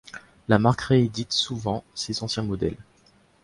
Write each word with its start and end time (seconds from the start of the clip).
La 0.47 0.57
marque 0.57 0.81
réédite 0.81 1.31
souvent 1.31 1.83
ses 1.93 2.23
anciens 2.23 2.41
modèles. 2.41 2.79